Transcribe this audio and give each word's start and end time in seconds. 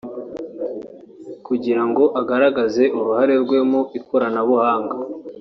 kugira 1.45 1.81
ngo 1.89 2.03
agaragaze 2.21 2.83
uruhare 2.97 3.35
rwe 3.43 3.59
mu 3.69 3.81
ikoranabuhanga 3.99 4.95